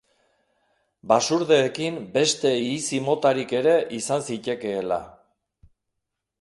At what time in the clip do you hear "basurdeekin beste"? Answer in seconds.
1.11-2.55